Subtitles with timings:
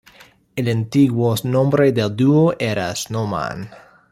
[0.61, 3.69] El antiguo nombre del dúo era Snowman.